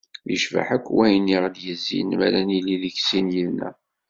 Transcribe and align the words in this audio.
Yecbeḥ 0.31 0.67
akk 0.75 0.87
wayen 0.95 1.33
i 1.35 1.37
ɣ-d-yezzin 1.43 2.09
m'ara 2.17 2.41
nili 2.47 2.75
deg 2.83 2.95
sin 3.07 3.27
yid-neɣ. 3.35 3.75